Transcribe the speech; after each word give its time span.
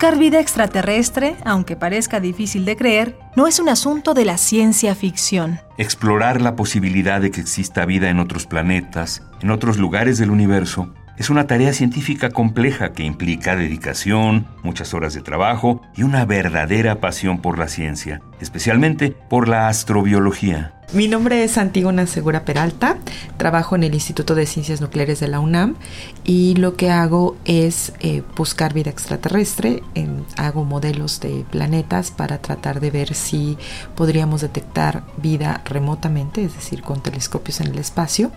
Buscar 0.00 0.18
vida 0.18 0.40
extraterrestre, 0.40 1.36
aunque 1.44 1.76
parezca 1.76 2.20
difícil 2.20 2.64
de 2.64 2.74
creer, 2.74 3.18
no 3.36 3.46
es 3.46 3.60
un 3.60 3.68
asunto 3.68 4.14
de 4.14 4.24
la 4.24 4.38
ciencia 4.38 4.94
ficción. 4.94 5.60
Explorar 5.76 6.40
la 6.40 6.56
posibilidad 6.56 7.20
de 7.20 7.30
que 7.30 7.42
exista 7.42 7.84
vida 7.84 8.08
en 8.08 8.18
otros 8.18 8.46
planetas, 8.46 9.22
en 9.42 9.50
otros 9.50 9.76
lugares 9.76 10.16
del 10.16 10.30
universo, 10.30 10.94
es 11.18 11.28
una 11.28 11.46
tarea 11.46 11.74
científica 11.74 12.30
compleja 12.30 12.94
que 12.94 13.02
implica 13.02 13.56
dedicación, 13.56 14.46
muchas 14.62 14.94
horas 14.94 15.12
de 15.12 15.20
trabajo 15.20 15.82
y 15.94 16.02
una 16.02 16.24
verdadera 16.24 16.98
pasión 16.98 17.42
por 17.42 17.58
la 17.58 17.68
ciencia, 17.68 18.22
especialmente 18.40 19.10
por 19.28 19.48
la 19.48 19.68
astrobiología. 19.68 20.74
Mi 20.92 21.06
nombre 21.06 21.44
es 21.44 21.56
Antígona 21.56 22.08
Segura 22.08 22.44
Peralta, 22.44 22.98
trabajo 23.36 23.76
en 23.76 23.84
el 23.84 23.94
Instituto 23.94 24.34
de 24.34 24.44
Ciencias 24.44 24.80
Nucleares 24.80 25.20
de 25.20 25.28
la 25.28 25.38
UNAM 25.38 25.76
y 26.24 26.56
lo 26.56 26.74
que 26.74 26.90
hago 26.90 27.36
es 27.44 27.92
eh, 28.00 28.24
buscar 28.36 28.74
vida 28.74 28.90
extraterrestre, 28.90 29.84
hago 30.36 30.64
modelos 30.64 31.20
de 31.20 31.44
planetas 31.48 32.10
para 32.10 32.38
tratar 32.38 32.80
de 32.80 32.90
ver 32.90 33.14
si 33.14 33.56
podríamos 33.94 34.40
detectar 34.40 35.04
vida 35.16 35.62
remotamente, 35.64 36.44
es 36.44 36.54
decir, 36.54 36.82
con 36.82 37.00
telescopios 37.00 37.60
en 37.60 37.68
el 37.68 37.78
espacio, 37.78 38.32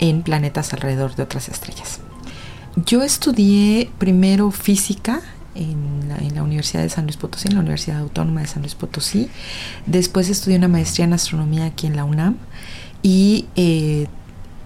en 0.00 0.22
planetas 0.22 0.72
alrededor 0.72 1.14
de 1.14 1.22
otras 1.22 1.48
estrellas. 1.48 2.00
Yo 2.74 3.04
estudié 3.04 3.88
primero 3.98 4.50
física 4.50 5.20
en 5.54 6.08
la, 6.34 6.42
Universidad 6.42 6.82
de 6.82 6.88
San 6.88 7.04
Luis 7.04 7.16
Potosí, 7.16 7.48
en 7.48 7.54
la 7.54 7.60
Universidad 7.60 8.00
Autónoma 8.00 8.40
de 8.42 8.46
San 8.46 8.62
Luis 8.62 8.74
Potosí. 8.74 9.30
Después 9.86 10.28
estudié 10.28 10.58
una 10.58 10.68
maestría 10.68 11.06
en 11.06 11.12
astronomía 11.12 11.66
aquí 11.66 11.86
en 11.86 11.96
la 11.96 12.04
UNAM 12.04 12.36
y 13.02 13.46
eh, 13.56 14.06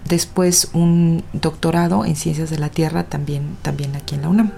después 0.07 0.69
un 0.73 1.23
doctorado 1.33 2.05
en 2.05 2.15
ciencias 2.15 2.49
de 2.49 2.59
la 2.59 2.69
Tierra 2.69 3.03
también, 3.03 3.57
también 3.61 3.95
aquí 3.95 4.15
en 4.15 4.21
la 4.21 4.29
UNAM. 4.29 4.51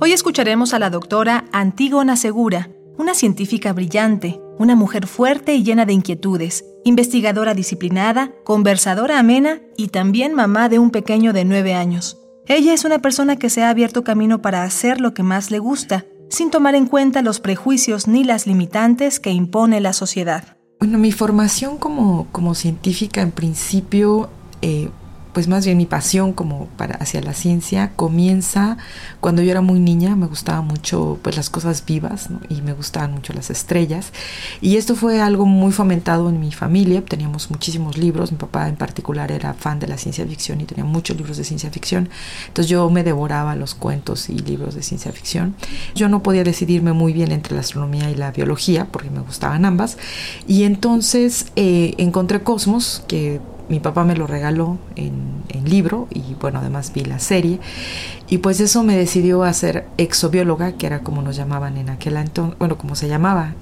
Hoy 0.00 0.12
escucharemos 0.12 0.72
a 0.72 0.78
la 0.78 0.90
doctora 0.90 1.46
Antígona 1.52 2.16
Segura, 2.16 2.70
una 2.96 3.14
científica 3.14 3.72
brillante, 3.72 4.40
una 4.58 4.76
mujer 4.76 5.06
fuerte 5.06 5.54
y 5.54 5.62
llena 5.62 5.86
de 5.86 5.92
inquietudes, 5.92 6.64
investigadora 6.84 7.54
disciplinada, 7.54 8.32
conversadora 8.44 9.18
amena 9.18 9.60
y 9.76 9.88
también 9.88 10.34
mamá 10.34 10.68
de 10.68 10.78
un 10.78 10.90
pequeño 10.90 11.32
de 11.32 11.44
nueve 11.44 11.74
años. 11.74 12.18
Ella 12.46 12.72
es 12.72 12.84
una 12.84 13.00
persona 13.00 13.36
que 13.36 13.50
se 13.50 13.62
ha 13.62 13.70
abierto 13.70 14.04
camino 14.04 14.40
para 14.40 14.62
hacer 14.62 15.00
lo 15.00 15.14
que 15.14 15.22
más 15.22 15.50
le 15.50 15.58
gusta, 15.58 16.06
sin 16.28 16.50
tomar 16.50 16.74
en 16.74 16.86
cuenta 16.86 17.22
los 17.22 17.40
prejuicios 17.40 18.06
ni 18.06 18.24
las 18.24 18.46
limitantes 18.46 19.20
que 19.20 19.30
impone 19.30 19.80
la 19.80 19.92
sociedad. 19.92 20.56
Bueno, 20.78 20.98
mi 20.98 21.10
formación 21.10 21.78
como, 21.78 22.28
como 22.32 22.54
científica 22.54 23.22
en 23.22 23.32
principio 23.32 24.28
eh, 24.62 24.90
pues 25.36 25.48
más 25.48 25.66
bien 25.66 25.76
mi 25.76 25.84
pasión 25.84 26.32
como 26.32 26.64
para 26.78 26.94
hacia 26.94 27.20
la 27.20 27.34
ciencia 27.34 27.92
comienza 27.94 28.78
cuando 29.20 29.42
yo 29.42 29.50
era 29.50 29.60
muy 29.60 29.78
niña, 29.78 30.16
me 30.16 30.24
gustaban 30.24 30.66
mucho 30.66 31.18
pues 31.20 31.36
las 31.36 31.50
cosas 31.50 31.84
vivas 31.84 32.30
y 32.48 32.62
me 32.62 32.72
gustaban 32.72 33.12
mucho 33.12 33.34
las 33.34 33.50
estrellas. 33.50 34.14
Y 34.62 34.78
esto 34.78 34.96
fue 34.96 35.20
algo 35.20 35.44
muy 35.44 35.72
fomentado 35.72 36.30
en 36.30 36.40
mi 36.40 36.52
familia, 36.52 37.04
teníamos 37.04 37.50
muchísimos 37.50 37.98
libros, 37.98 38.32
mi 38.32 38.38
papá 38.38 38.66
en 38.66 38.76
particular 38.76 39.30
era 39.30 39.52
fan 39.52 39.78
de 39.78 39.86
la 39.88 39.98
ciencia 39.98 40.26
ficción 40.26 40.62
y 40.62 40.64
tenía 40.64 40.86
muchos 40.86 41.14
libros 41.18 41.36
de 41.36 41.44
ciencia 41.44 41.70
ficción, 41.70 42.08
entonces 42.46 42.70
yo 42.70 42.88
me 42.88 43.04
devoraba 43.04 43.56
los 43.56 43.74
cuentos 43.74 44.30
y 44.30 44.38
libros 44.38 44.74
de 44.74 44.82
ciencia 44.82 45.12
ficción. 45.12 45.54
Yo 45.94 46.08
no 46.08 46.22
podía 46.22 46.44
decidirme 46.44 46.94
muy 46.94 47.12
bien 47.12 47.30
entre 47.30 47.54
la 47.54 47.60
astronomía 47.60 48.10
y 48.10 48.14
la 48.14 48.32
biología 48.32 48.86
porque 48.86 49.10
me 49.10 49.20
gustaban 49.20 49.66
ambas. 49.66 49.98
Y 50.48 50.62
entonces 50.62 51.52
eh, 51.56 51.92
encontré 51.98 52.42
Cosmos 52.42 53.02
que 53.06 53.42
mi 53.68 53.80
papá 53.80 54.04
me 54.04 54.16
lo 54.16 54.26
regaló 54.26 54.78
en, 54.94 55.36
libro 55.64 56.06
y 56.10 56.36
bueno, 56.40 56.60
además 56.60 56.92
vi 56.94 57.04
la 57.04 57.18
serie. 57.18 57.58
Y 58.28 58.38
pues 58.38 58.60
eso 58.60 58.84
me 58.84 58.96
decidió 58.96 59.42
a 59.42 59.52
ser 59.52 59.84
exobióloga, 59.96 60.72
que 60.72 60.86
era 60.86 61.00
como 61.00 61.22
nos 61.22 61.34
llamaban 61.34 61.76
en 61.76 61.90
aquel 61.90 62.16
entonces, 62.18 62.56
bueno, 62.60 62.78
como 62.78 62.94
se 62.94 63.08
llamaba 63.08 63.54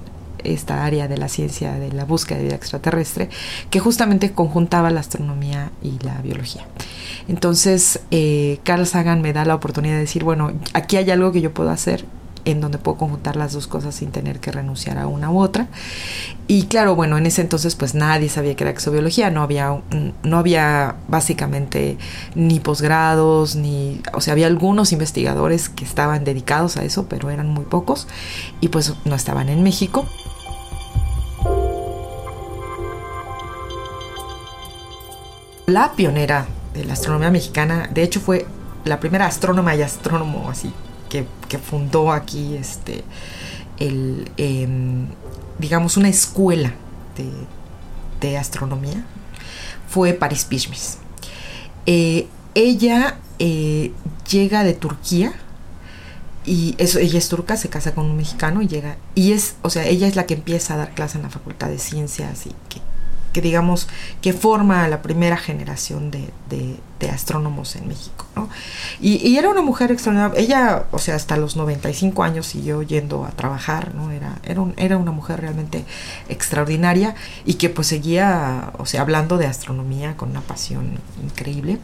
esta 0.43 0.85
área 0.85 1.07
de 1.07 1.17
la 1.17 1.29
ciencia 1.29 1.73
de 1.73 1.91
la 1.91 2.05
búsqueda 2.05 2.37
de 2.37 2.43
vida 2.43 2.55
extraterrestre, 2.55 3.29
que 3.71 3.79
justamente 3.79 4.33
conjuntaba 4.33 4.91
la 4.91 4.99
astronomía 4.99 5.71
y 5.81 5.97
la 6.03 6.21
biología. 6.21 6.67
Entonces, 7.27 8.01
eh, 8.11 8.59
Carl 8.63 8.85
Sagan 8.85 9.23
me 9.23 9.33
da 9.33 9.45
la 9.45 9.55
oportunidad 9.55 9.95
de 9.95 10.01
decir, 10.01 10.23
bueno, 10.23 10.51
aquí 10.73 10.97
hay 10.97 11.09
algo 11.09 11.31
que 11.31 11.41
yo 11.41 11.53
puedo 11.53 11.71
hacer 11.71 12.05
en 12.45 12.61
donde 12.61 12.77
puedo 12.77 12.97
conjuntar 12.97 13.35
las 13.35 13.53
dos 13.53 13.67
cosas 13.67 13.95
sin 13.95 14.11
tener 14.11 14.39
que 14.39 14.51
renunciar 14.51 14.97
a 14.97 15.07
una 15.07 15.31
u 15.31 15.39
otra. 15.39 15.67
Y 16.47 16.67
claro, 16.67 16.95
bueno, 16.95 17.17
en 17.17 17.25
ese 17.25 17.41
entonces 17.41 17.75
pues 17.75 17.95
nadie 17.95 18.29
sabía 18.29 18.55
que 18.55 18.63
era 18.63 18.71
exobiología, 18.71 19.31
no 19.31 19.41
había, 19.41 19.81
no 20.23 20.37
había 20.37 20.95
básicamente 21.07 21.97
ni 22.35 22.59
posgrados, 22.59 23.55
ni, 23.55 24.01
o 24.13 24.21
sea, 24.21 24.33
había 24.33 24.47
algunos 24.47 24.91
investigadores 24.91 25.69
que 25.69 25.83
estaban 25.83 26.23
dedicados 26.23 26.77
a 26.77 26.83
eso, 26.83 27.07
pero 27.09 27.31
eran 27.31 27.49
muy 27.49 27.65
pocos 27.65 28.07
y 28.61 28.69
pues 28.69 28.93
no 29.05 29.15
estaban 29.15 29.49
en 29.49 29.63
México. 29.63 30.07
La 35.65 35.93
pionera 35.93 36.45
de 36.75 36.85
la 36.85 36.93
astronomía 36.93 37.31
mexicana, 37.31 37.89
de 37.91 38.03
hecho 38.03 38.19
fue 38.19 38.45
la 38.83 38.99
primera 38.99 39.25
astrónoma 39.25 39.75
y 39.75 39.81
astrónomo 39.81 40.47
así 40.51 40.71
que, 41.09 41.25
fundó 41.57 42.11
aquí 42.11 42.55
este, 42.55 43.03
el, 43.79 44.29
em, 44.37 45.07
digamos, 45.59 45.97
una 45.97 46.09
escuela 46.09 46.73
de, 47.17 48.37
astronomía, 48.37 49.05
fue 49.87 50.13
Paris 50.13 50.45
Pichmis. 50.45 50.97
Eh, 51.85 52.27
ella 52.55 53.19
eh, 53.37 53.91
llega 54.27 54.63
de 54.63 54.73
Turquía 54.73 55.33
y 56.43 56.73
eso, 56.79 56.97
ella 56.97 57.19
es 57.19 57.29
turca, 57.29 57.55
se 57.55 57.69
casa 57.69 57.93
con 57.93 58.05
un 58.05 58.17
mexicano 58.17 58.63
y 58.63 58.67
llega, 58.67 58.97
y 59.13 59.33
es, 59.33 59.55
o 59.61 59.69
sea, 59.69 59.85
ella 59.85 60.07
es 60.07 60.15
la 60.15 60.25
que 60.25 60.33
empieza 60.33 60.73
a 60.73 60.77
dar 60.77 60.95
clase 60.95 61.17
en 61.17 61.23
la 61.23 61.29
Facultad 61.29 61.69
de 61.69 61.77
Ciencias 61.77 62.47
y 62.47 62.49
que 62.69 62.81
que 63.35 63.41
digamos 63.41 63.89
que 64.21 64.31
forma 64.31 64.85
a 64.85 64.87
la 64.87 65.01
primera 65.01 65.35
generación 65.35 66.09
de, 66.09 66.31
astrónomos 67.11 67.75
en 67.75 67.89
México. 67.89 68.25
¿no? 68.33 68.49
Y, 69.01 69.35
era 69.35 69.49
una 69.49 69.61
mujer 69.61 69.91
extraordinaria. 69.91 70.41
Ella, 70.41 70.85
o 70.91 70.99
sea, 70.99 71.15
hasta 71.15 71.35
los 71.35 71.57
95 71.57 72.23
años 72.23 72.45
siguió 72.47 72.81
yendo 72.81 73.25
a 73.25 73.31
trabajar, 73.31 73.93
¿no? 73.93 74.09
Era, 74.09 74.39
era, 74.43 74.63
era 74.77 74.97
una 74.97 75.11
mujer 75.11 75.41
realmente 75.41 75.83
extraordinaria 76.29 77.13
y 77.43 77.55
que 77.55 77.69
pues 77.69 77.87
seguía, 77.87 78.71
o 78.79 78.85
sea, 78.85 79.01
hablando 79.01 79.37
de 79.37 79.47
astronomía 79.47 80.15
con 80.15 80.29
una 80.29 80.41
pasión 80.41 80.97
increíble. 81.21 81.79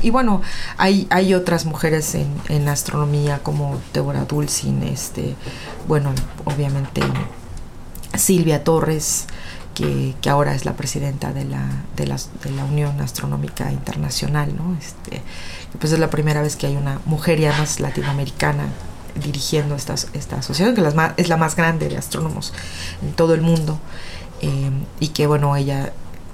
Y 0.00 0.10
bueno, 0.10 0.42
hay, 0.76 1.08
hay 1.10 1.34
otras 1.34 1.66
mujeres 1.66 2.14
en, 2.14 2.28
en 2.48 2.68
astronomía 2.68 3.40
como 3.42 3.80
Deborah 3.92 4.26
Dulcin, 4.26 4.84
este, 4.84 5.34
bueno, 5.88 6.12
obviamente 6.44 7.02
Silvia 8.16 8.64
Torres, 8.64 9.26
que, 9.78 10.28
ahora 10.28 10.54
es 10.54 10.64
la 10.64 10.74
presidenta 10.74 11.32
de 11.32 11.44
la, 11.44 11.64
de 11.96 12.06
la, 12.06 12.64
Unión 12.64 13.00
Astronómica 13.00 13.70
Internacional, 13.70 14.54
¿no? 14.56 14.76
Este, 14.76 15.22
pues 15.78 15.92
es 15.92 15.98
la 15.98 16.10
primera 16.10 16.42
vez 16.42 16.56
que 16.56 16.66
hay 16.66 16.76
una 16.76 17.00
mujer 17.06 17.38
y 17.38 17.46
además 17.46 17.78
latinoamericana 17.78 18.66
dirigiendo 19.22 19.76
esta, 19.76 19.94
esta 19.94 20.36
asociación, 20.36 20.74
que 20.74 20.82
es 21.16 21.28
la 21.28 21.36
más 21.36 21.56
grande 21.56 21.88
de 21.88 21.96
astrónomos 21.96 22.52
en 23.02 23.12
todo 23.12 23.34
el 23.34 23.40
mundo, 23.40 23.78
eh, 24.40 24.70
y 25.00 25.08
que 25.08 25.26
bueno, 25.26 25.54
ella 25.56 25.92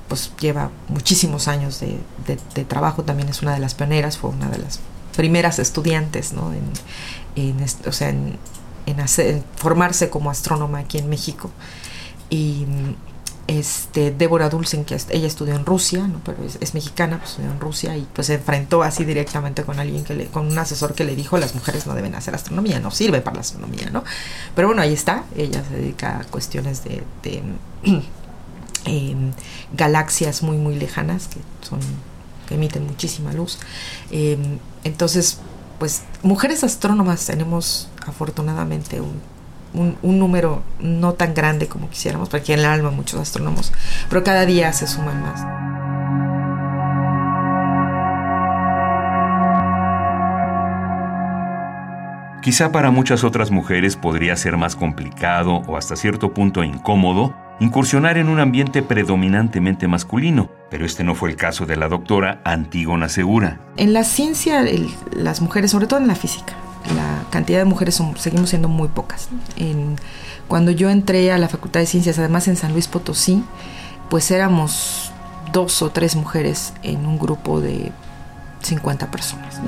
pues 0.09 0.33
lleva 0.39 0.71
muchísimos 0.89 1.49
años 1.49 1.81
de, 1.81 1.99
de, 2.27 2.65
trabajo, 2.65 3.05
también 3.05 3.29
es 3.29 3.43
una 3.43 3.53
de 3.55 3.61
las 3.61 3.75
pioneras, 3.75 4.19
fue 4.19 4.31
una 4.31 4.49
de 4.49 4.59
las 4.59 4.81
primeras 5.17 5.59
estudiantes, 5.59 6.33
¿no? 6.33 6.53
En, 6.53 6.65
en 7.37 7.65
o 7.87 7.93
sea, 7.93 8.09
en, 8.09 8.39
en 8.87 9.45
formarse 9.57 10.11
como 10.11 10.31
astrónoma 10.31 10.79
aquí 10.79 10.99
en 10.99 11.09
México. 11.09 11.51
Y 12.31 12.67
este, 13.47 14.11
Débora 14.11 14.49
Dulcin, 14.49 14.85
que 14.85 14.97
ella 15.11 15.27
estudió 15.27 15.55
en 15.55 15.67
Rusia, 15.67 16.07
¿no? 16.07 16.21
pero 16.25 16.39
es, 16.45 16.75
mexicana, 16.75 17.19
pues 17.19 17.31
estudió 17.31 17.51
en 17.51 17.61
Rusia 17.61 17.97
y 17.97 18.07
pues 18.13 18.29
se 18.29 18.35
enfrentó 18.35 18.83
así 18.83 19.05
directamente 19.05 19.65
con 19.65 19.79
alguien 19.79 20.05
que 20.05 20.15
le, 20.15 20.27
con 20.27 20.47
un 20.47 20.59
asesor 20.59 20.95
que 20.95 21.05
le 21.05 21.15
dijo 21.15 21.37
las 21.39 21.55
mujeres 21.55 21.87
no 21.87 21.95
deben 21.95 22.15
hacer 22.15 22.35
astronomía, 22.35 22.81
no 22.81 22.91
sirve 22.91 23.21
para 23.21 23.37
la 23.37 23.41
astronomía, 23.43 23.91
¿no? 23.91 24.03
Pero 24.55 24.69
bueno, 24.69 24.83
ahí 24.83 24.93
está, 24.93 25.25
ella 25.37 25.63
se 25.69 25.77
dedica 25.77 26.21
a 26.21 26.25
cuestiones 26.25 26.83
de, 26.85 27.03
em, 28.87 29.33
galaxias 29.73 30.43
muy 30.43 30.57
muy 30.57 30.77
lejanas 30.77 31.29
que 31.29 31.41
son 31.67 31.81
que 32.49 32.55
emiten 32.55 32.87
muchísima 32.87 33.33
luz. 33.33 33.59
Em, 34.11 34.59
entonces, 34.85 35.39
pues 35.79 36.03
mujeres 36.23 36.65
astrónomas 36.65 37.25
tenemos 37.27 37.89
afortunadamente 38.07 39.01
un, 39.01 39.21
un, 39.75 40.19
número 40.19 40.63
no 40.81 41.13
tan 41.15 41.35
grande 41.35 41.69
como 41.69 41.91
quisiéramos, 41.91 42.29
porque 42.29 42.55
en 42.55 42.61
el 42.61 42.67
alma 42.67 42.91
muchos 42.91 43.21
astrónomos, 43.21 43.73
pero 44.09 44.25
cada 44.25 44.47
día 44.47 44.73
se 44.73 44.87
suman 44.87 45.21
más. 45.23 45.45
Quizá 52.43 52.73
para 52.73 52.91
muchas 52.91 53.25
otras 53.25 53.51
mujeres 53.51 53.97
podría 53.97 54.37
ser 54.37 54.59
más 54.59 54.77
complicado 54.77 55.63
o 55.67 55.79
hasta 55.79 55.97
cierto 55.97 56.35
punto 56.35 56.63
incómodo 56.63 57.35
incursionar 57.61 58.19
en 58.19 58.29
un 58.29 58.41
ambiente 58.41 58.83
predominantemente 58.83 59.89
masculino, 59.89 60.51
pero 60.71 60.85
este 60.85 61.05
no 61.05 61.15
fue 61.15 61.31
el 61.31 61.37
caso 61.37 61.67
de 61.67 61.77
la 61.77 61.89
doctora 61.89 62.41
Antígona 62.45 63.09
Segura. 63.09 63.61
En 63.77 63.93
la 63.93 64.05
ciencia, 64.05 64.65
las 65.13 65.41
mujeres, 65.41 65.71
sobre 65.71 65.87
todo 65.87 66.01
en 66.01 66.09
la 66.09 66.17
física, 66.17 66.55
la 66.95 67.14
cantidad 67.35 67.59
de 67.59 67.65
mujeres 67.65 68.01
seguimos 68.17 68.51
siendo 68.51 68.69
muy 68.69 68.87
pocas. 68.87 69.29
cuando 70.47 70.71
yo 70.71 70.89
entré 70.89 71.33
a 71.33 71.39
la 71.39 71.49
Facultad 71.49 71.81
de 71.81 71.87
Ciencias, 71.87 72.17
además 72.17 72.47
en 72.47 72.55
San 72.55 72.73
Luis 72.73 72.87
Potosí, 72.87 73.43
pues 74.09 74.31
éramos 74.31 75.11
dos 75.53 75.83
o 75.83 75.91
tres 75.91 76.15
mujeres 76.15 76.75
en 76.85 77.07
un 77.07 77.19
grupo 77.19 77.61
de 77.61 77.91
50 78.63 79.11
personas. 79.11 79.61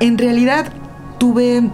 en 0.00 0.16
realidad 0.16 0.72
tuve 1.18 1.70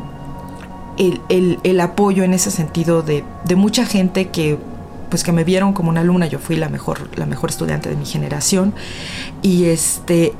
el, 0.99 1.81
apoyo 1.81 2.25
en 2.25 2.35
ese 2.35 2.51
sentido 2.51 3.03
de, 3.03 3.25
mucha 3.55 3.87
gente 3.87 4.31
que 4.31 4.59
pues 5.09 5.23
que 5.25 5.33
me 5.33 5.45
vieron 5.45 5.73
como 5.73 5.91
una 5.91 6.01
alumna, 6.01 6.27
yo 6.27 6.39
fui 6.39 6.57
la 6.57 6.69
mejor, 6.69 7.11
la 7.17 7.27
mejor 7.27 7.51
estudiante 7.51 7.89
de 7.89 7.97
mi 7.97 8.07
generación 8.07 8.75
y 9.43 9.65
este 9.65 10.33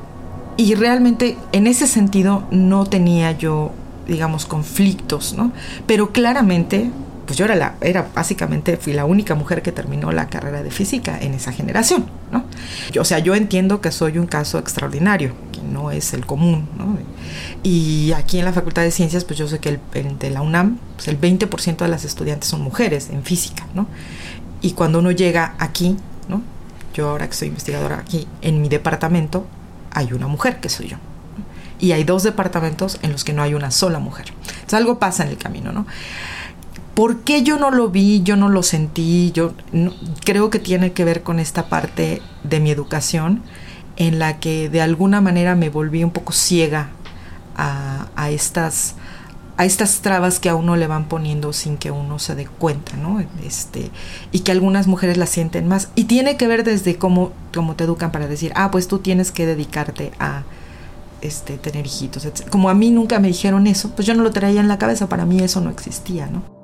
y 0.57 0.73
realmente 0.73 1.37
en 1.51 1.67
ese 1.67 1.87
sentido 1.87 2.43
no 2.51 2.85
tenía 2.85 3.31
yo 3.31 3.71
digamos 4.07 4.45
conflictos, 4.45 5.33
¿no? 5.33 5.51
Pero 5.85 6.11
claramente 6.11 6.91
pues 7.27 7.37
yo 7.37 7.45
era 7.45 7.55
la 7.55 7.75
era 7.81 8.07
básicamente 8.15 8.77
fui 8.77 8.93
la 8.93 9.05
única 9.05 9.35
mujer 9.35 9.61
que 9.61 9.71
terminó 9.71 10.11
la 10.11 10.27
carrera 10.27 10.63
de 10.63 10.71
física 10.71 11.19
en 11.19 11.33
esa 11.33 11.51
generación, 11.51 12.05
¿no? 12.31 12.45
Yo, 12.91 13.01
o 13.01 13.05
sea, 13.05 13.19
yo 13.19 13.35
entiendo 13.35 13.81
que 13.81 13.91
soy 13.91 14.17
un 14.17 14.27
caso 14.27 14.57
extraordinario, 14.57 15.33
que 15.51 15.61
no 15.61 15.91
es 15.91 16.13
el 16.13 16.25
común, 16.25 16.67
¿no? 16.77 16.97
Y 17.63 18.13
aquí 18.13 18.39
en 18.39 18.45
la 18.45 18.53
Facultad 18.53 18.83
de 18.83 18.91
Ciencias, 18.91 19.25
pues 19.25 19.37
yo 19.37 19.47
sé 19.47 19.59
que 19.59 19.77
el, 19.93 20.17
de 20.17 20.29
la 20.29 20.41
UNAM, 20.41 20.79
pues 20.95 21.09
el 21.09 21.19
20% 21.19 21.77
de 21.77 21.87
las 21.89 22.05
estudiantes 22.05 22.49
son 22.49 22.61
mujeres 22.61 23.09
en 23.09 23.23
física, 23.23 23.67
¿no? 23.75 23.87
Y 24.61 24.71
cuando 24.71 24.99
uno 24.99 25.11
llega 25.11 25.55
aquí, 25.59 25.97
¿no? 26.27 26.41
Yo 26.93 27.09
ahora 27.09 27.27
que 27.27 27.35
soy 27.35 27.49
investigadora 27.49 27.99
aquí, 27.99 28.27
en 28.41 28.61
mi 28.61 28.69
departamento 28.69 29.45
hay 29.91 30.13
una 30.13 30.27
mujer 30.27 30.59
que 30.59 30.69
soy 30.69 30.89
yo. 30.89 30.97
Y 31.79 31.91
hay 31.91 32.03
dos 32.03 32.23
departamentos 32.23 32.99
en 33.03 33.11
los 33.11 33.23
que 33.23 33.33
no 33.33 33.43
hay 33.43 33.53
una 33.53 33.71
sola 33.71 33.99
mujer. 33.99 34.27
Entonces 34.39 34.73
algo 34.73 34.97
pasa 34.97 35.23
en 35.23 35.29
el 35.29 35.37
camino, 35.37 35.71
¿no? 35.71 35.85
¿Por 36.95 37.19
qué 37.19 37.43
yo 37.43 37.59
no 37.59 37.69
lo 37.69 37.89
vi, 37.89 38.23
yo 38.23 38.35
no 38.35 38.49
lo 38.49 38.63
sentí? 38.63 39.31
Yo 39.31 39.53
creo 40.25 40.49
que 40.49 40.57
tiene 40.57 40.93
que 40.93 41.05
ver 41.05 41.21
con 41.21 41.39
esta 41.39 41.69
parte 41.69 42.23
de 42.43 42.59
mi 42.59 42.71
educación 42.71 43.43
en 43.97 44.17
la 44.17 44.39
que 44.39 44.69
de 44.69 44.81
alguna 44.81 45.21
manera 45.21 45.55
me 45.55 45.69
volví 45.69 46.03
un 46.03 46.09
poco 46.09 46.33
ciega 46.33 46.89
a, 47.55 48.29
estas 48.29 48.95
a 49.57 49.65
estas 49.65 50.01
trabas 50.01 50.39
que 50.39 50.49
a 50.49 50.55
uno 50.55 50.75
le 50.75 50.87
van 50.87 51.09
poniendo 51.09 51.51
sin 51.51 51.77
que 51.77 51.89
uno 51.91 52.19
se 52.19 52.35
dé 52.35 52.45
cuenta, 52.45 52.95
¿no? 52.95 53.19
Este, 53.43 53.89
y 54.31 54.41
que 54.41 54.51
algunas 54.51 54.87
mujeres 54.87 55.17
las 55.17 55.29
sienten 55.29 55.67
más. 55.67 55.89
Y 55.95 56.05
tiene 56.05 56.37
que 56.37 56.47
ver 56.47 56.63
desde 56.63 56.97
cómo, 56.97 57.31
cómo 57.53 57.75
te 57.75 57.83
educan 57.83 58.11
para 58.11 58.27
decir, 58.27 58.53
ah, 58.55 58.69
pues 58.71 58.87
tú 58.87 58.99
tienes 58.99 59.31
que 59.31 59.47
dedicarte 59.47 60.11
a 60.19 60.43
este, 61.21 61.57
tener 61.57 61.85
hijitos. 61.87 62.27
Como 62.51 62.69
a 62.69 62.75
mí 62.75 62.91
nunca 62.91 63.19
me 63.19 63.29
dijeron 63.29 63.65
eso, 63.65 63.89
pues 63.95 64.07
yo 64.07 64.13
no 64.13 64.23
lo 64.23 64.31
traía 64.31 64.61
en 64.61 64.67
la 64.67 64.77
cabeza, 64.77 65.09
para 65.09 65.25
mí 65.25 65.39
eso 65.39 65.59
no 65.59 65.71
existía, 65.71 66.27
¿no? 66.27 66.56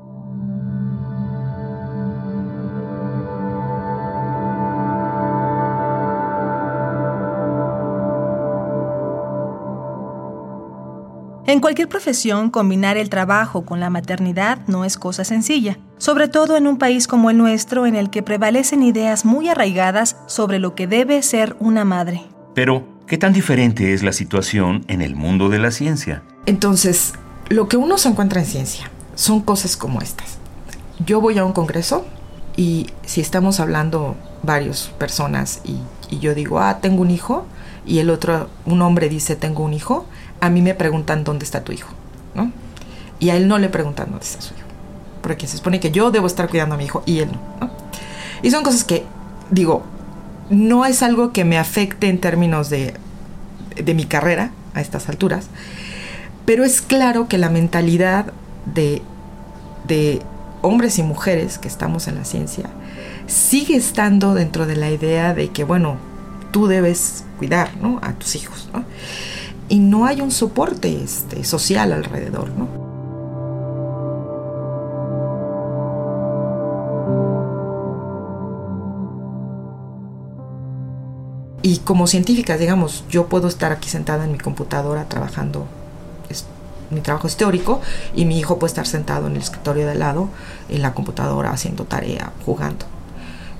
En 11.53 11.59
cualquier 11.59 11.87
profesión, 11.87 12.49
combinar 12.49 12.97
el 12.97 13.11
trabajo 13.11 13.63
con 13.63 13.79
la 13.79 13.91
maternidad 13.91 14.65
no 14.65 14.85
es 14.85 14.97
cosa 14.97 15.23
sencilla, 15.23 15.77
sobre 15.99 16.27
todo 16.27 16.57
en 16.57 16.65
un 16.65 16.79
país 16.79 17.05
como 17.05 17.29
el 17.29 17.37
nuestro 17.37 17.85
en 17.85 17.93
el 17.93 18.09
que 18.09 18.23
prevalecen 18.23 18.81
ideas 18.81 19.23
muy 19.23 19.47
arraigadas 19.49 20.17
sobre 20.25 20.57
lo 20.57 20.73
que 20.73 20.87
debe 20.87 21.21
ser 21.21 21.55
una 21.59 21.85
madre. 21.85 22.23
Pero, 22.55 22.87
¿qué 23.05 23.19
tan 23.19 23.33
diferente 23.33 23.93
es 23.93 24.01
la 24.01 24.13
situación 24.13 24.83
en 24.87 25.03
el 25.03 25.15
mundo 25.15 25.49
de 25.49 25.59
la 25.59 25.69
ciencia? 25.69 26.23
Entonces, 26.47 27.13
lo 27.49 27.67
que 27.67 27.77
uno 27.77 27.99
se 27.99 28.09
encuentra 28.09 28.39
en 28.39 28.47
ciencia 28.47 28.89
son 29.13 29.39
cosas 29.39 29.77
como 29.77 30.01
estas. 30.01 30.39
Yo 31.05 31.21
voy 31.21 31.37
a 31.37 31.45
un 31.45 31.53
congreso 31.53 32.03
y 32.57 32.87
si 33.05 33.21
estamos 33.21 33.59
hablando 33.59 34.15
varias 34.41 34.87
personas 34.97 35.61
y, 35.63 35.77
y 36.09 36.17
yo 36.17 36.33
digo, 36.33 36.57
ah, 36.57 36.79
tengo 36.81 37.03
un 37.03 37.11
hijo, 37.11 37.45
y 37.85 37.99
el 37.99 38.09
otro, 38.09 38.49
un 38.65 38.81
hombre 38.81 39.09
dice, 39.09 39.35
tengo 39.35 39.63
un 39.63 39.73
hijo, 39.73 40.05
a 40.43 40.49
mí 40.49 40.61
me 40.61 40.73
preguntan 40.73 41.23
dónde 41.23 41.45
está 41.45 41.63
tu 41.63 41.71
hijo, 41.71 41.89
¿no? 42.35 42.51
Y 43.17 43.29
a 43.29 43.37
él 43.37 43.47
no 43.47 43.59
le 43.59 43.69
preguntan 43.69 44.07
dónde 44.09 44.25
está 44.25 44.41
su 44.41 44.53
hijo. 44.53 44.67
Porque 45.21 45.47
se 45.47 45.55
supone 45.55 45.79
que 45.79 45.89
yo 45.89 46.11
debo 46.11 46.27
estar 46.27 46.49
cuidando 46.49 46.75
a 46.75 46.77
mi 46.77 46.83
hijo 46.83 47.01
y 47.05 47.19
él 47.19 47.29
no, 47.61 47.69
Y 48.41 48.51
son 48.51 48.61
cosas 48.61 48.83
que, 48.83 49.05
digo, 49.51 49.83
no 50.49 50.85
es 50.85 51.01
algo 51.01 51.31
que 51.31 51.45
me 51.45 51.57
afecte 51.57 52.09
en 52.09 52.19
términos 52.19 52.69
de, 52.69 52.93
de 53.81 53.93
mi 53.93 54.03
carrera 54.03 54.51
a 54.73 54.81
estas 54.81 55.07
alturas, 55.07 55.47
pero 56.45 56.65
es 56.65 56.81
claro 56.81 57.29
que 57.29 57.37
la 57.37 57.49
mentalidad 57.49 58.33
de, 58.65 59.01
de 59.87 60.21
hombres 60.61 60.99
y 60.99 61.03
mujeres 61.03 61.57
que 61.57 61.69
estamos 61.69 62.09
en 62.09 62.15
la 62.15 62.25
ciencia 62.25 62.69
sigue 63.27 63.77
estando 63.77 64.33
dentro 64.33 64.65
de 64.65 64.75
la 64.75 64.91
idea 64.91 65.33
de 65.33 65.51
que, 65.51 65.63
bueno, 65.63 65.95
tú 66.51 66.67
debes 66.67 67.23
cuidar 67.37 67.77
¿no? 67.77 67.99
a 68.03 68.11
tus 68.11 68.35
hijos. 68.35 68.69
¿no? 68.73 68.83
Y 69.69 69.79
no 69.79 70.05
hay 70.05 70.21
un 70.21 70.31
soporte 70.31 71.03
este, 71.03 71.43
social 71.43 71.91
alrededor, 71.91 72.49
¿no? 72.49 72.83
Y 81.65 81.77
como 81.77 82.07
científica, 82.07 82.57
digamos, 82.57 83.05
yo 83.09 83.27
puedo 83.27 83.47
estar 83.47 83.71
aquí 83.71 83.87
sentada 83.87 84.25
en 84.25 84.33
mi 84.33 84.37
computadora 84.37 85.05
trabajando, 85.07 85.65
mi 86.89 86.99
trabajo 86.99 87.27
es 87.27 87.37
teórico, 87.37 87.81
y 88.13 88.25
mi 88.25 88.37
hijo 88.37 88.59
puede 88.59 88.69
estar 88.69 88.85
sentado 88.85 89.27
en 89.27 89.37
el 89.37 89.41
escritorio 89.41 89.87
de 89.87 89.95
lado, 89.95 90.27
en 90.69 90.81
la 90.81 90.93
computadora, 90.93 91.51
haciendo 91.51 91.85
tarea, 91.85 92.33
jugando. 92.45 92.85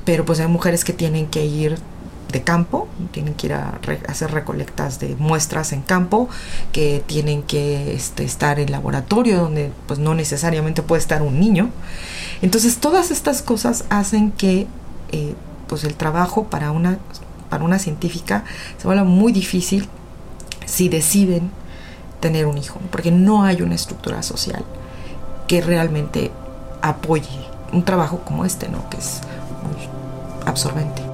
Pero 0.06 0.26
pues 0.26 0.42
hay 0.42 0.48
mujeres 0.48 0.84
que 0.84 0.94
tienen 0.94 1.28
que 1.28 1.46
ir 1.46 1.78
de 2.34 2.44
campo, 2.44 2.90
tienen 3.12 3.36
que 3.36 3.48
ir 3.48 3.54
a 3.54 3.80
hacer 4.10 4.32
recolectas 4.32 5.00
de 5.00 5.16
muestras 5.16 5.72
en 5.72 5.82
campo, 5.82 6.28
que 6.74 7.02
tienen 7.06 7.44
que 7.44 7.94
este, 7.94 8.26
estar 8.26 8.60
en 8.60 8.72
laboratorio 8.72 9.40
donde 9.40 9.72
pues 9.88 10.00
no 10.00 10.14
necesariamente 10.16 10.82
puede 10.82 11.00
estar 11.00 11.22
un 11.22 11.40
niño. 11.40 11.70
Entonces 12.42 12.80
todas 12.80 13.12
estas 13.12 13.42
cosas 13.42 13.86
hacen 13.90 14.32
que 14.32 14.68
eh, 15.12 15.36
pues 15.68 15.86
el 15.86 15.96
trabajo 15.96 16.46
para 16.46 16.72
una, 16.72 16.98
para 17.50 17.64
una 17.64 17.80
científica 17.80 18.44
se 18.78 18.86
vuelva 18.86 19.06
muy 19.06 19.32
difícil 19.32 19.88
si 20.66 20.90
deciden 20.90 21.52
tener 22.20 22.48
un 22.48 22.58
hijo, 22.58 22.80
porque 22.92 23.12
no 23.12 23.44
hay 23.44 23.62
una 23.62 23.76
estructura 23.76 24.24
social 24.24 24.66
que 25.48 25.62
realmente 25.62 26.32
apoye 26.82 27.48
un 27.72 27.84
trabajo 27.84 28.20
como 28.26 28.44
este, 28.44 28.70
¿no? 28.70 28.90
que 28.90 28.98
es 28.98 29.22
muy 29.64 29.88
absorbente. 30.48 31.13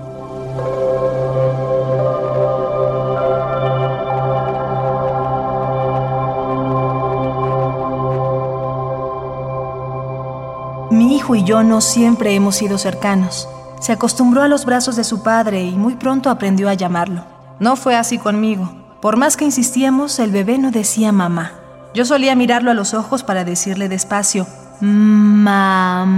Mi 10.92 11.16
hijo 11.16 11.36
y 11.36 11.44
yo 11.44 11.64
no 11.64 11.82
siempre 11.82 12.34
hemos 12.36 12.56
sido 12.56 12.78
cercanos. 12.78 13.48
Se 13.80 13.92
acostumbró 13.94 14.42
a 14.42 14.48
los 14.48 14.66
brazos 14.66 14.96
de 14.96 15.04
su 15.04 15.24
padre 15.24 15.64
y 15.64 15.72
muy 15.76 15.96
pronto 15.96 16.30
aprendió 16.30 16.68
a 16.68 16.74
llamarlo. 16.74 17.24
No 17.60 17.76
fue 17.76 17.96
así 17.96 18.18
conmigo. 18.18 18.72
Por 19.02 19.16
más 19.16 19.38
que 19.38 19.46
insistíamos, 19.46 20.20
el 20.20 20.32
bebé 20.32 20.58
no 20.58 20.72
decía 20.72 21.12
mamá. 21.12 21.54
Yo 21.94 22.06
solía 22.06 22.36
mirarlo 22.36 22.72
a 22.72 22.74
los 22.74 22.94
ojos 22.94 23.24
para 23.24 23.46
decirle 23.46 23.88
despacio, 23.88 24.46
mamá. 24.82 26.18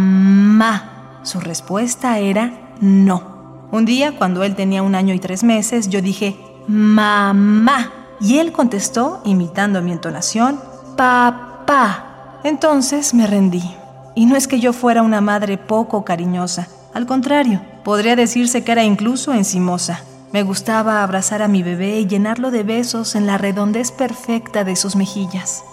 Su 1.24 1.40
respuesta 1.40 2.18
era 2.18 2.54
no. 2.80 3.31
Un 3.72 3.86
día, 3.86 4.18
cuando 4.18 4.44
él 4.44 4.56
tenía 4.56 4.84
un 4.84 4.96
año 4.96 5.14
y 5.14 5.20
tres 5.20 5.44
meses, 5.44 5.90
yo 5.90 6.02
dije, 6.02 6.36
mamá. 6.68 7.92
Y 8.20 8.40
él 8.40 8.52
contestó, 8.52 9.22
imitando 9.24 9.82
mi 9.82 9.94
entonación, 9.94 10.60
papá. 10.98 12.40
Entonces 12.44 13.14
me 13.14 13.28
rendí. 13.28 13.64
Y 14.14 14.26
no 14.26 14.36
es 14.36 14.48
que 14.48 14.60
yo 14.60 14.74
fuera 14.74 15.02
una 15.02 15.22
madre 15.22 15.58
poco 15.58 16.04
cariñosa, 16.04 16.68
Al 16.94 17.06
contrario, 17.06 17.62
podría 17.86 18.18
decirse 18.18 18.66
que 18.66 18.74
era 18.74 18.84
incluso 18.84 19.34
encimosa. 19.34 20.04
Me 20.34 20.44
gustaba 20.44 21.04
abrazar 21.04 21.42
a 21.42 21.48
mi 21.48 21.64
bebé 21.64 22.00
y 22.00 22.08
llenarlo 22.08 22.52
de 22.52 22.64
besos 22.64 23.16
en 23.16 23.26
la 23.26 23.38
redondez 23.38 23.94
perfecta 23.94 24.66
de 24.66 24.76
sus 24.76 24.98
mejillas. 24.98 25.64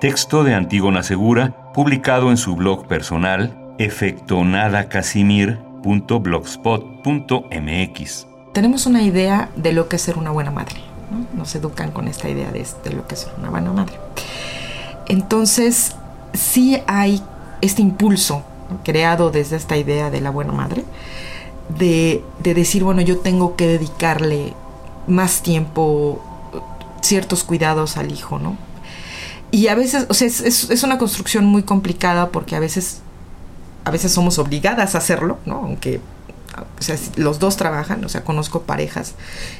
Texto 0.00 0.44
de 0.44 0.54
Antígona 0.54 1.02
Segura, 1.02 1.72
publicado 1.72 2.30
en 2.30 2.36
su 2.36 2.54
blog 2.54 2.86
personal 2.86 3.74
efectonadacasimir.blogspot.mx. 5.84 8.26
Tenemos 8.52 8.86
una 8.86 9.02
idea 9.02 9.50
de 9.56 9.72
lo 9.72 9.88
que 9.88 9.96
es 9.96 10.02
ser 10.02 10.18
una 10.18 10.30
buena 10.30 10.50
madre. 10.50 10.76
Nos 11.34 11.54
educan 11.54 11.92
con 11.92 12.08
esta 12.08 12.28
idea 12.28 12.50
de, 12.50 12.66
de 12.84 12.92
lo 12.92 13.06
que 13.06 13.14
es 13.14 13.22
ser 13.22 13.32
una 13.38 13.48
buena 13.50 13.72
madre. 13.72 13.94
Entonces, 15.08 15.94
sí 16.32 16.78
hay 16.86 17.22
este 17.60 17.82
impulso 17.82 18.42
creado 18.84 19.30
desde 19.30 19.56
esta 19.56 19.76
idea 19.76 20.10
de 20.10 20.20
la 20.20 20.30
buena 20.30 20.52
madre, 20.52 20.84
de, 21.78 22.22
decir, 22.42 22.84
bueno, 22.84 23.00
yo 23.00 23.18
tengo 23.18 23.56
que 23.56 23.66
dedicarle 23.66 24.54
más 25.06 25.42
tiempo, 25.42 26.22
ciertos 27.00 27.44
cuidados 27.44 27.96
al 27.96 28.12
hijo, 28.12 28.38
¿no? 28.38 28.56
Y 29.50 29.68
a 29.68 29.74
veces, 29.74 30.06
o 30.08 30.14
sea, 30.14 30.26
es, 30.26 30.82
una 30.82 30.98
construcción 30.98 31.46
muy 31.46 31.62
complicada 31.62 32.30
porque 32.30 32.56
a 32.56 32.60
veces, 32.60 33.00
a 33.86 33.90
veces 33.92 34.10
somos 34.10 34.40
obligadas 34.40 34.96
a 34.96 34.98
hacerlo, 34.98 35.38
¿no? 35.46 35.58
Aunque 35.58 36.00
los 37.14 37.38
dos 37.38 37.56
trabajan, 37.56 38.04
o 38.04 38.08
sea, 38.08 38.24
conozco 38.24 38.62
parejas 38.62 39.14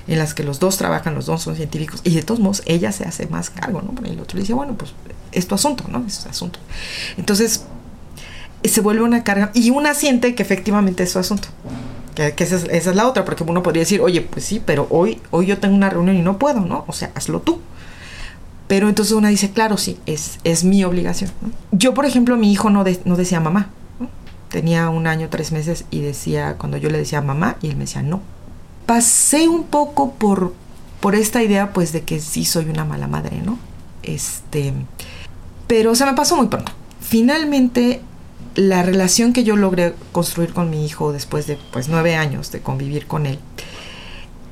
en 0.08 0.18
las 0.18 0.34
que 0.34 0.42
los 0.42 0.58
dos 0.58 0.76
trabajan, 0.78 1.14
los 1.14 1.26
dos 1.26 1.42
son 1.42 1.54
científicos, 1.54 2.00
y 2.02 2.12
de 2.16 2.22
todos 2.22 2.40
modos 2.40 2.62
ella 2.66 2.90
se 2.90 3.04
hace 3.04 3.28
más 3.28 3.50
cargo, 3.50 3.82
¿no? 3.82 3.94
Y 4.04 4.10
el 4.10 4.18
otro 4.18 4.36
le 4.36 4.42
dice, 4.42 4.52
bueno, 4.52 4.74
pues 4.74 4.94
es 5.30 5.46
tu 5.46 5.54
asunto, 5.54 5.84
¿no? 5.88 6.04
Es 6.04 6.24
tu 6.24 6.28
asunto. 6.28 6.58
Entonces, 7.16 7.66
se 8.64 8.80
vuelve 8.80 9.04
una 9.04 9.22
carga 9.22 9.52
y 9.54 9.70
una 9.70 9.94
siente 9.94 10.34
que 10.34 10.42
efectivamente 10.42 11.04
es 11.04 11.12
su 11.12 11.20
asunto. 11.20 11.46
Que, 12.16 12.34
esa, 12.36 12.56
es, 12.56 12.86
la 12.86 13.06
otra, 13.06 13.24
porque 13.24 13.44
uno 13.44 13.62
podría 13.62 13.82
decir, 13.82 14.00
oye, 14.00 14.22
pues 14.22 14.44
sí, 14.44 14.60
pero 14.64 14.88
hoy, 14.90 15.22
hoy 15.30 15.46
yo 15.46 15.58
tengo 15.58 15.76
una 15.76 15.88
reunión 15.88 16.16
y 16.16 16.22
no 16.22 16.36
puedo, 16.36 16.62
¿no? 16.62 16.84
O 16.88 16.92
sea, 16.92 17.12
hazlo 17.14 17.42
tú. 17.42 17.60
Pero 18.66 18.88
entonces 18.88 19.14
una 19.14 19.28
dice, 19.28 19.52
claro, 19.52 19.76
sí, 19.76 20.00
es, 20.06 20.40
es 20.42 20.64
mi 20.64 20.82
obligación. 20.82 21.30
Yo, 21.70 21.94
por 21.94 22.06
ejemplo, 22.06 22.36
mi 22.36 22.50
hijo 22.50 22.70
no, 22.70 22.84
no 23.04 23.16
decía 23.16 23.38
mamá. 23.38 23.70
Tenía 24.56 24.88
un 24.88 25.06
año, 25.06 25.28
tres 25.28 25.52
meses 25.52 25.84
y 25.90 26.00
decía, 26.00 26.54
cuando 26.56 26.78
yo 26.78 26.88
le 26.88 26.96
decía 26.96 27.20
mamá, 27.20 27.58
y 27.60 27.68
él 27.68 27.76
me 27.76 27.84
decía 27.84 28.00
no. 28.00 28.22
Pasé 28.86 29.48
un 29.48 29.64
poco 29.64 30.14
por, 30.14 30.54
por 31.00 31.14
esta 31.14 31.42
idea, 31.42 31.74
pues, 31.74 31.92
de 31.92 32.04
que 32.04 32.20
sí 32.20 32.46
soy 32.46 32.70
una 32.70 32.86
mala 32.86 33.06
madre, 33.06 33.42
¿no? 33.44 33.58
Este, 34.02 34.72
pero 35.66 35.94
se 35.94 36.06
me 36.06 36.14
pasó 36.14 36.38
muy 36.38 36.46
pronto. 36.46 36.72
Finalmente 37.02 38.00
la 38.54 38.82
relación 38.82 39.34
que 39.34 39.44
yo 39.44 39.56
logré 39.56 39.94
construir 40.12 40.54
con 40.54 40.70
mi 40.70 40.86
hijo 40.86 41.12
después 41.12 41.46
de 41.46 41.58
pues 41.70 41.88
nueve 41.90 42.16
años 42.16 42.50
de 42.50 42.60
convivir 42.60 43.06
con 43.06 43.26
él 43.26 43.38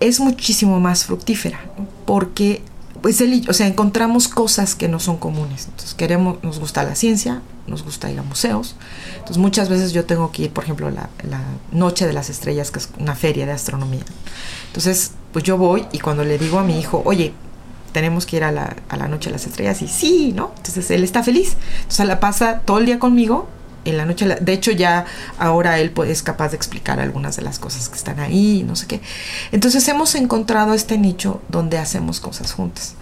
es 0.00 0.20
muchísimo 0.20 0.80
más 0.80 1.06
fructífera 1.06 1.60
porque 2.04 2.60
pues 3.04 3.20
él, 3.20 3.44
o 3.50 3.52
sea, 3.52 3.66
encontramos 3.66 4.28
cosas 4.28 4.74
que 4.74 4.88
no 4.88 4.98
son 4.98 5.18
comunes. 5.18 5.66
Entonces 5.66 5.92
queremos, 5.92 6.42
nos 6.42 6.58
gusta 6.58 6.82
la 6.84 6.94
ciencia, 6.94 7.42
nos 7.66 7.84
gusta 7.84 8.10
ir 8.10 8.18
a 8.18 8.22
museos. 8.22 8.76
Entonces 9.16 9.36
muchas 9.36 9.68
veces 9.68 9.92
yo 9.92 10.06
tengo 10.06 10.32
que 10.32 10.44
ir, 10.44 10.50
por 10.50 10.64
ejemplo, 10.64 10.88
la, 10.90 11.10
la 11.22 11.42
Noche 11.70 12.06
de 12.06 12.14
las 12.14 12.30
Estrellas, 12.30 12.70
que 12.70 12.78
es 12.78 12.88
una 12.98 13.14
feria 13.14 13.44
de 13.44 13.52
astronomía. 13.52 14.06
Entonces, 14.68 15.10
pues 15.34 15.44
yo 15.44 15.58
voy 15.58 15.84
y 15.92 15.98
cuando 15.98 16.24
le 16.24 16.38
digo 16.38 16.58
a 16.58 16.64
mi 16.64 16.78
hijo, 16.80 17.02
oye, 17.04 17.34
tenemos 17.92 18.24
que 18.24 18.38
ir 18.38 18.44
a 18.44 18.52
la, 18.52 18.74
a 18.88 18.96
la 18.96 19.06
Noche 19.06 19.28
de 19.28 19.32
las 19.32 19.46
Estrellas, 19.46 19.82
y 19.82 19.88
sí, 19.88 20.32
¿no? 20.34 20.54
Entonces 20.56 20.90
él 20.90 21.04
está 21.04 21.22
feliz. 21.22 21.58
Entonces 21.82 22.06
la 22.06 22.20
pasa 22.20 22.60
todo 22.60 22.78
el 22.78 22.86
día 22.86 22.98
conmigo 22.98 23.50
en 23.84 23.96
la 23.96 24.04
noche. 24.04 24.26
De 24.40 24.52
hecho, 24.52 24.70
ya 24.70 25.06
ahora 25.38 25.78
él 25.78 25.92
es 26.06 26.22
capaz 26.22 26.50
de 26.50 26.56
explicar 26.56 27.00
algunas 27.00 27.36
de 27.36 27.42
las 27.42 27.58
cosas 27.58 27.88
que 27.88 27.96
están 27.96 28.20
ahí, 28.20 28.64
no 28.66 28.76
sé 28.76 28.86
qué. 28.86 29.00
Entonces 29.52 29.86
hemos 29.88 30.14
encontrado 30.14 30.74
este 30.74 30.98
nicho 30.98 31.40
donde 31.48 31.78
hacemos 31.78 32.20
cosas 32.20 32.52
juntas. 32.52 32.94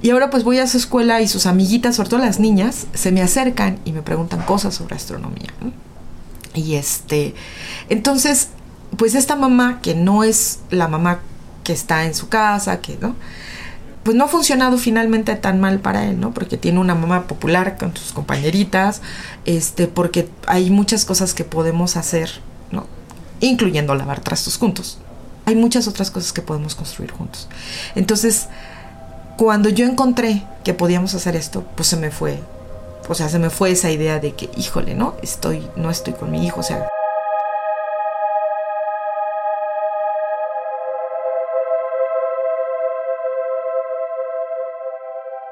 Y 0.00 0.10
ahora 0.10 0.30
pues 0.30 0.44
voy 0.44 0.58
a 0.58 0.66
su 0.66 0.76
escuela 0.76 1.20
y 1.20 1.28
sus 1.28 1.46
amiguitas, 1.46 1.96
sobre 1.96 2.10
todo 2.10 2.20
las 2.20 2.38
niñas, 2.38 2.86
se 2.94 3.10
me 3.10 3.20
acercan 3.20 3.78
y 3.84 3.92
me 3.92 4.02
preguntan 4.02 4.42
cosas 4.42 4.74
sobre 4.74 4.94
astronomía. 4.94 5.48
Y 6.54 6.74
este, 6.76 7.34
entonces, 7.88 8.48
pues 8.96 9.14
esta 9.14 9.36
mamá, 9.36 9.80
que 9.82 9.94
no 9.94 10.24
es 10.24 10.60
la 10.70 10.88
mamá 10.88 11.20
que 11.64 11.72
está 11.72 12.04
en 12.04 12.14
su 12.14 12.28
casa, 12.28 12.80
que, 12.80 12.96
¿no? 13.00 13.16
Pues 14.02 14.16
no 14.16 14.24
ha 14.24 14.28
funcionado 14.28 14.78
finalmente 14.78 15.34
tan 15.36 15.60
mal 15.60 15.80
para 15.80 16.06
él, 16.06 16.18
¿no? 16.20 16.32
Porque 16.32 16.56
tiene 16.56 16.80
una 16.80 16.94
mamá 16.94 17.26
popular 17.26 17.76
con 17.78 17.96
sus 17.96 18.12
compañeritas, 18.12 19.02
este, 19.44 19.86
porque 19.86 20.28
hay 20.46 20.70
muchas 20.70 21.04
cosas 21.04 21.34
que 21.34 21.44
podemos 21.44 21.96
hacer, 21.96 22.30
¿no? 22.70 22.86
Incluyendo 23.40 23.94
lavar 23.94 24.20
trastos 24.20 24.56
juntos. 24.56 24.98
Hay 25.46 25.56
muchas 25.56 25.88
otras 25.88 26.10
cosas 26.10 26.32
que 26.32 26.42
podemos 26.42 26.74
construir 26.74 27.10
juntos. 27.10 27.48
Entonces, 27.94 28.48
cuando 29.36 29.68
yo 29.68 29.86
encontré 29.86 30.42
que 30.64 30.74
podíamos 30.74 31.14
hacer 31.14 31.36
esto, 31.36 31.64
pues 31.76 31.88
se 31.88 31.96
me 31.96 32.10
fue, 32.10 32.40
o 33.08 33.14
sea, 33.14 33.28
se 33.28 33.38
me 33.38 33.50
fue 33.50 33.70
esa 33.70 33.90
idea 33.90 34.18
de 34.18 34.34
que, 34.34 34.50
híjole, 34.56 34.94
¿no? 34.94 35.14
Estoy, 35.22 35.66
no 35.76 35.90
estoy 35.90 36.14
con 36.14 36.30
mi 36.30 36.46
hijo, 36.46 36.60
o 36.60 36.64
sea, 36.64 36.88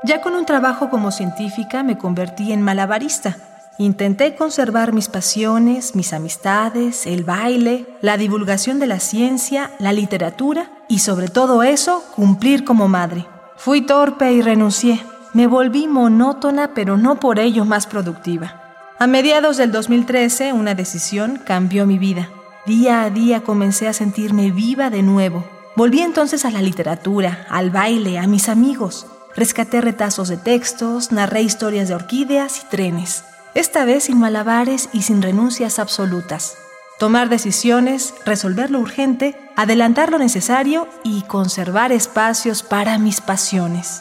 Ya 0.06 0.20
con 0.20 0.36
un 0.36 0.46
trabajo 0.46 0.88
como 0.88 1.10
científica 1.10 1.82
me 1.82 1.98
convertí 1.98 2.52
en 2.52 2.62
malabarista. 2.62 3.38
Intenté 3.76 4.36
conservar 4.36 4.92
mis 4.92 5.08
pasiones, 5.08 5.96
mis 5.96 6.12
amistades, 6.12 7.06
el 7.06 7.24
baile, 7.24 7.86
la 8.02 8.16
divulgación 8.16 8.78
de 8.78 8.86
la 8.86 9.00
ciencia, 9.00 9.72
la 9.80 9.92
literatura 9.92 10.70
y 10.88 11.00
sobre 11.00 11.26
todo 11.26 11.64
eso, 11.64 12.04
cumplir 12.14 12.62
como 12.62 12.86
madre. 12.86 13.26
Fui 13.56 13.80
torpe 13.80 14.32
y 14.32 14.42
renuncié. 14.42 15.04
Me 15.32 15.48
volví 15.48 15.88
monótona 15.88 16.72
pero 16.72 16.96
no 16.96 17.18
por 17.18 17.40
ello 17.40 17.64
más 17.64 17.88
productiva. 17.88 18.76
A 19.00 19.08
mediados 19.08 19.56
del 19.56 19.72
2013 19.72 20.52
una 20.52 20.76
decisión 20.76 21.40
cambió 21.44 21.84
mi 21.84 21.98
vida. 21.98 22.28
Día 22.64 23.02
a 23.02 23.10
día 23.10 23.40
comencé 23.40 23.88
a 23.88 23.92
sentirme 23.92 24.52
viva 24.52 24.88
de 24.88 25.02
nuevo. 25.02 25.44
Volví 25.74 26.00
entonces 26.00 26.44
a 26.44 26.52
la 26.52 26.62
literatura, 26.62 27.44
al 27.50 27.72
baile, 27.72 28.20
a 28.20 28.28
mis 28.28 28.48
amigos. 28.48 29.08
Rescaté 29.36 29.80
retazos 29.82 30.28
de 30.28 30.38
textos, 30.38 31.12
narré 31.12 31.42
historias 31.42 31.88
de 31.88 31.94
orquídeas 31.94 32.62
y 32.62 32.64
trenes, 32.70 33.22
esta 33.54 33.84
vez 33.84 34.04
sin 34.04 34.18
malabares 34.18 34.88
y 34.94 35.02
sin 35.02 35.20
renuncias 35.20 35.78
absolutas. 35.78 36.56
Tomar 36.98 37.28
decisiones, 37.28 38.14
resolver 38.24 38.70
lo 38.70 38.80
urgente, 38.80 39.38
adelantar 39.54 40.10
lo 40.10 40.18
necesario 40.18 40.88
y 41.04 41.20
conservar 41.24 41.92
espacios 41.92 42.62
para 42.62 42.96
mis 42.96 43.20
pasiones. 43.20 44.00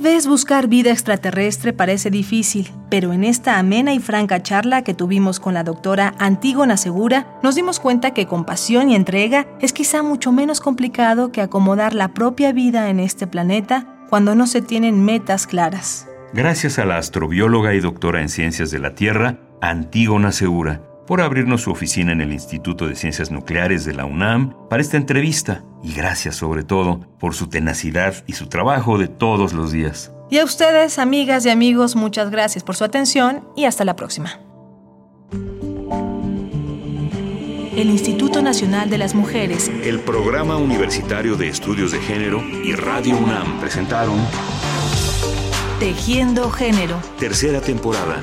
Vez 0.00 0.26
buscar 0.26 0.68
vida 0.68 0.90
extraterrestre 0.90 1.72
parece 1.72 2.10
difícil, 2.10 2.70
pero 2.88 3.12
en 3.12 3.24
esta 3.24 3.58
amena 3.58 3.92
y 3.92 3.98
franca 3.98 4.42
charla 4.42 4.82
que 4.82 4.94
tuvimos 4.94 5.38
con 5.40 5.54
la 5.54 5.64
doctora 5.64 6.14
Antígona 6.18 6.76
Segura, 6.76 7.38
nos 7.42 7.54
dimos 7.54 7.78
cuenta 7.78 8.12
que 8.12 8.26
compasión 8.26 8.88
y 8.88 8.94
entrega 8.94 9.46
es 9.60 9.72
quizá 9.72 10.02
mucho 10.02 10.32
menos 10.32 10.60
complicado 10.60 11.30
que 11.30 11.42
acomodar 11.42 11.94
la 11.94 12.14
propia 12.14 12.52
vida 12.52 12.88
en 12.88 13.00
este 13.00 13.26
planeta 13.26 13.86
cuando 14.08 14.34
no 14.34 14.46
se 14.46 14.62
tienen 14.62 15.04
metas 15.04 15.46
claras. 15.46 16.08
Gracias 16.32 16.78
a 16.78 16.84
la 16.84 16.98
astrobióloga 16.98 17.74
y 17.74 17.80
doctora 17.80 18.20
en 18.20 18.28
ciencias 18.28 18.70
de 18.70 18.78
la 18.78 18.94
Tierra, 18.94 19.38
Antígona 19.60 20.32
Segura, 20.32 20.82
por 21.06 21.20
abrirnos 21.20 21.62
su 21.62 21.70
oficina 21.70 22.12
en 22.12 22.20
el 22.20 22.32
Instituto 22.32 22.86
de 22.86 22.96
Ciencias 22.96 23.30
Nucleares 23.30 23.84
de 23.84 23.94
la 23.94 24.04
UNAM 24.04 24.54
para 24.68 24.82
esta 24.82 24.96
entrevista 24.96 25.64
y 25.82 25.94
gracias 25.94 26.36
sobre 26.36 26.64
todo 26.64 27.00
por 27.18 27.34
su 27.34 27.48
tenacidad 27.48 28.24
y 28.26 28.32
su 28.32 28.48
trabajo 28.48 28.98
de 28.98 29.08
todos 29.08 29.52
los 29.52 29.72
días. 29.72 30.12
Y 30.28 30.38
a 30.38 30.44
ustedes, 30.44 30.98
amigas 30.98 31.46
y 31.46 31.50
amigos, 31.50 31.94
muchas 31.94 32.30
gracias 32.30 32.64
por 32.64 32.74
su 32.74 32.84
atención 32.84 33.46
y 33.54 33.64
hasta 33.64 33.84
la 33.84 33.94
próxima. 33.94 34.40
El 37.76 37.90
Instituto 37.90 38.40
Nacional 38.40 38.88
de 38.88 38.98
las 38.98 39.14
Mujeres, 39.14 39.70
el 39.84 40.00
Programa 40.00 40.56
Universitario 40.56 41.36
de 41.36 41.48
Estudios 41.48 41.92
de 41.92 42.00
Género 42.00 42.42
y 42.64 42.72
Radio 42.72 43.18
UNAM 43.18 43.60
presentaron 43.60 44.16
Tejiendo 45.78 46.50
Género. 46.50 46.98
Tercera 47.18 47.60
temporada. 47.60 48.22